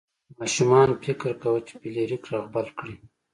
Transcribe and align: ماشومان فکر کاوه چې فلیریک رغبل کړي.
ماشومان 0.39 0.89
فکر 1.05 1.31
کاوه 1.41 1.61
چې 1.67 1.73
فلیریک 1.81 2.23
رغبل 2.33 2.67
کړي. 2.77 2.95